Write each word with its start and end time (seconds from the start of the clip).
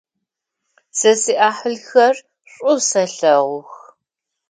Сэ 0.97 1.11
сиӏахьылхэр 1.21 2.15
шӏу 2.51 2.77
сэлъэгъух. 2.87 3.71